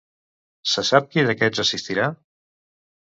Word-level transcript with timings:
Se 0.71 0.83
sap 0.87 1.11
qui 1.11 1.25
d'aquests 1.27 1.61
assistirà? 1.65 2.07